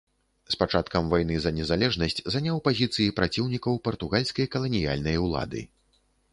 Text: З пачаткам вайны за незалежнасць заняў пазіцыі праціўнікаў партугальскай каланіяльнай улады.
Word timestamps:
З 0.51 0.55
пачаткам 0.61 1.11
вайны 1.13 1.35
за 1.43 1.51
незалежнасць 1.57 2.17
заняў 2.37 2.57
пазіцыі 2.69 3.09
праціўнікаў 3.21 3.73
партугальскай 3.91 4.51
каланіяльнай 4.57 5.23
улады. 5.29 5.61